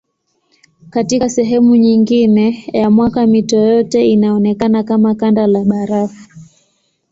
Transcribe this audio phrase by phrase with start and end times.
[0.89, 6.29] Katika sehemu nyingine ya mwaka mito yote inaonekana kama kanda la barafu.